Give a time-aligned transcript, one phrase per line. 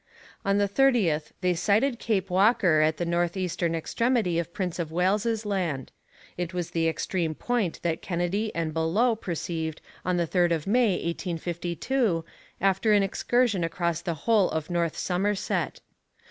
[0.43, 4.91] On the 30th they sighted Cape Walker at the north eastern extremity of Prince of
[4.91, 5.91] Wales's Land;
[6.37, 10.93] it was the extreme point that Kennedy and Bellot perceived on the 3rd of May,
[10.93, 12.25] 1852,
[12.59, 15.81] after an excursion across the whole of North Somerset.